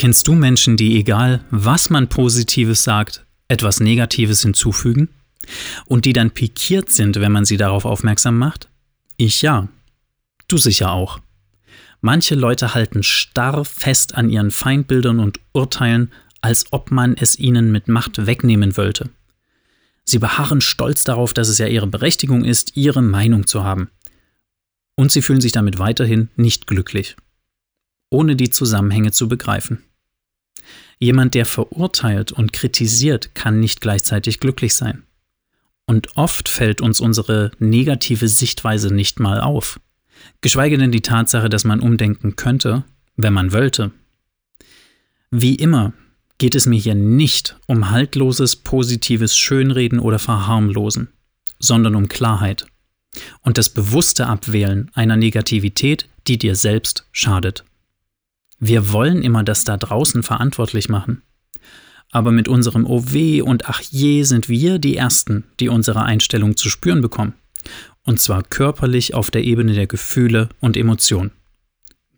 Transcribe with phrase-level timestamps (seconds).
[0.00, 5.10] Kennst du Menschen, die egal, was man Positives sagt, etwas Negatives hinzufügen?
[5.84, 8.70] Und die dann pikiert sind, wenn man sie darauf aufmerksam macht?
[9.18, 9.68] Ich ja.
[10.48, 11.18] Du sicher auch.
[12.00, 16.10] Manche Leute halten starr fest an ihren Feindbildern und Urteilen,
[16.40, 19.10] als ob man es ihnen mit Macht wegnehmen wollte.
[20.06, 23.90] Sie beharren stolz darauf, dass es ja ihre Berechtigung ist, ihre Meinung zu haben.
[24.94, 27.16] Und sie fühlen sich damit weiterhin nicht glücklich,
[28.08, 29.84] ohne die Zusammenhänge zu begreifen.
[30.98, 35.02] Jemand, der verurteilt und kritisiert, kann nicht gleichzeitig glücklich sein.
[35.86, 39.80] Und oft fällt uns unsere negative Sichtweise nicht mal auf.
[40.40, 42.84] Geschweige denn die Tatsache, dass man umdenken könnte,
[43.16, 43.90] wenn man wollte.
[45.30, 45.92] Wie immer
[46.38, 51.08] geht es mir hier nicht um haltloses, positives Schönreden oder Verharmlosen,
[51.58, 52.66] sondern um Klarheit
[53.42, 57.64] und das bewusste Abwählen einer Negativität, die dir selbst schadet.
[58.60, 61.22] Wir wollen immer das da draußen verantwortlich machen.
[62.12, 66.56] Aber mit unserem Oh weh und Ach je sind wir die Ersten, die unsere Einstellung
[66.56, 67.34] zu spüren bekommen.
[68.04, 71.32] Und zwar körperlich auf der Ebene der Gefühle und Emotionen.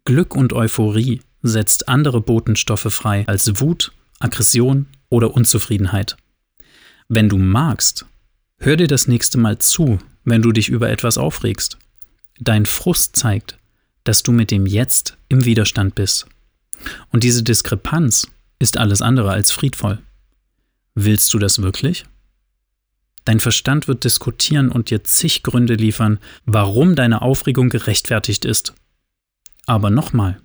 [0.05, 6.17] Glück und Euphorie setzt andere Botenstoffe frei als Wut, Aggression oder Unzufriedenheit.
[7.09, 8.07] Wenn du magst,
[8.59, 11.79] hör dir das nächste Mal zu, wenn du dich über etwas aufregst.
[12.41, 13.59] Dein Frust zeigt,
[14.05, 16.27] dass du mit dem Jetzt im Widerstand bist.
[17.11, 18.27] Und diese Diskrepanz
[18.59, 19.99] ist alles andere als friedvoll.
[20.95, 22.05] Willst du das wirklich?
[23.25, 28.75] Dein Verstand wird diskutieren und dir zig Gründe liefern, warum deine Aufregung gerechtfertigt ist.
[29.67, 30.41] Aber nochmal,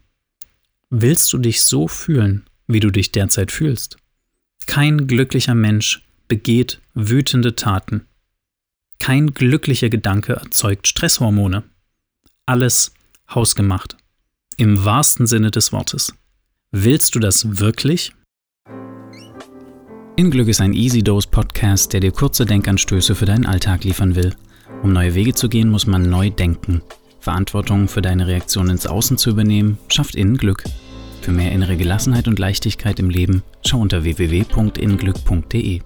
[0.89, 3.97] willst du dich so fühlen, wie du dich derzeit fühlst?
[4.67, 8.05] Kein glücklicher Mensch begeht wütende Taten.
[8.99, 11.63] Kein glücklicher Gedanke erzeugt Stresshormone.
[12.45, 12.93] Alles
[13.33, 13.97] hausgemacht.
[14.57, 16.13] Im wahrsten Sinne des Wortes.
[16.71, 18.13] Willst du das wirklich?
[20.15, 24.35] Inglück ist ein Easy Dose Podcast, der dir kurze Denkanstöße für deinen Alltag liefern will.
[24.81, 26.81] Um neue Wege zu gehen, muss man neu denken.
[27.19, 30.63] Verantwortung für deine Reaktion ins Außen zu übernehmen, schafft innen Glück.
[31.21, 35.81] Für mehr innere Gelassenheit und Leichtigkeit im Leben schau unter www.innenglück.de.